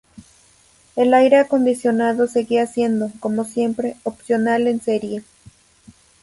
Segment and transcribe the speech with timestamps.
[0.95, 5.21] El aire acondicionado seguía siendo, como siempre, opcional en serie.